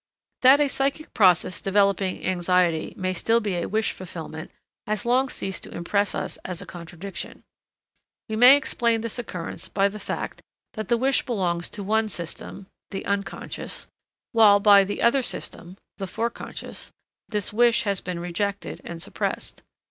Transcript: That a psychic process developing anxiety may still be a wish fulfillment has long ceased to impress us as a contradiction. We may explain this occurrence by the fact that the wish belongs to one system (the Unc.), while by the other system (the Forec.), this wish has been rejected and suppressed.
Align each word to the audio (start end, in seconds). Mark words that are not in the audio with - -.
That 0.41 0.59
a 0.59 0.67
psychic 0.67 1.13
process 1.13 1.61
developing 1.61 2.25
anxiety 2.25 2.95
may 2.97 3.13
still 3.13 3.39
be 3.39 3.53
a 3.57 3.69
wish 3.69 3.91
fulfillment 3.91 4.49
has 4.87 5.05
long 5.05 5.29
ceased 5.29 5.61
to 5.61 5.69
impress 5.71 6.15
us 6.15 6.39
as 6.43 6.59
a 6.59 6.65
contradiction. 6.65 7.43
We 8.27 8.35
may 8.35 8.57
explain 8.57 9.01
this 9.01 9.19
occurrence 9.19 9.69
by 9.69 9.89
the 9.89 9.99
fact 9.99 10.41
that 10.73 10.87
the 10.87 10.97
wish 10.97 11.23
belongs 11.23 11.69
to 11.69 11.83
one 11.83 12.09
system 12.09 12.65
(the 12.89 13.05
Unc.), 13.05 13.29
while 14.31 14.59
by 14.59 14.83
the 14.83 15.03
other 15.03 15.21
system 15.21 15.77
(the 15.99 16.07
Forec.), 16.07 16.91
this 17.29 17.53
wish 17.53 17.83
has 17.83 18.01
been 18.01 18.19
rejected 18.19 18.81
and 18.83 19.03
suppressed. 19.03 19.61